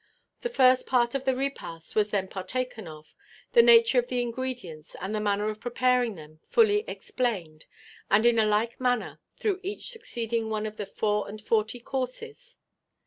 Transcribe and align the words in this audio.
The 0.41 0.49
first 0.49 0.87
part 0.87 1.13
of 1.13 1.25
the 1.25 1.35
repast 1.35 1.95
was 1.95 2.09
then 2.09 2.27
partaken 2.27 2.87
of, 2.87 3.13
the 3.53 3.61
nature 3.61 3.99
of 3.99 4.07
the 4.07 4.19
ingredients 4.19 4.95
and 4.99 5.13
the 5.13 5.19
manner 5.19 5.47
of 5.47 5.59
preparing 5.59 6.15
them 6.15 6.37
being 6.37 6.49
fully 6.49 6.83
explained, 6.87 7.65
and 8.09 8.25
in 8.25 8.39
a 8.39 8.45
like 8.47 8.79
manner 8.81 9.19
through 9.37 9.59
each 9.61 9.91
succeeding 9.91 10.49
one 10.49 10.65
of 10.65 10.77
the 10.77 10.87
four 10.87 11.29
and 11.29 11.39
forty 11.39 11.79
courses. 11.79 12.57